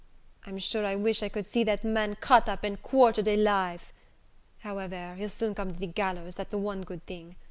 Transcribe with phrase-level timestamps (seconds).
[0.47, 3.93] I'm sure I wish I could see that man cut up and quartered alive!
[4.61, 7.35] however, he'll come to the gallows, that's one good thing.